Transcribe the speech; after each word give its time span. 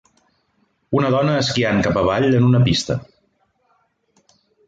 Una 0.99 1.11
dona 1.15 1.35
esquiant 1.41 1.83
cap 1.89 1.99
avall 2.03 2.27
en 2.39 2.47
una 2.49 2.63
pista. 2.69 2.97